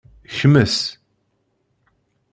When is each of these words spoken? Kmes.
Kmes. 0.37 0.75